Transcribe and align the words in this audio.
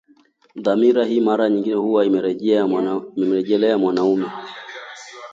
Dhana 0.55 1.03
hii 1.05 1.21
mara 1.21 1.49
nyingi 1.49 1.73
huwa 1.73 2.05
inamrejelea 2.05 3.77
mwanamume 3.77 4.25